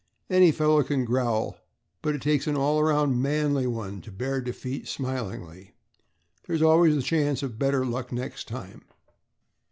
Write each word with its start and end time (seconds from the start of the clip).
Any 0.31 0.51
fellow 0.51 0.81
can 0.81 1.05
growl 1.05 1.59
but 2.01 2.15
it 2.15 2.23
takes 2.23 2.47
an 2.47 2.55
all 2.57 2.79
around 2.79 3.21
manly 3.21 3.67
one 3.67 4.01
to 4.01 4.11
bear 4.11 4.41
defeat 4.41 4.87
smilingly. 4.87 5.75
There's 6.47 6.63
always 6.63 6.95
the 6.95 7.03
chance 7.03 7.43
of 7.43 7.59
better 7.59 7.85
luck 7.85 8.11
next 8.11 8.47
time." 8.47 8.81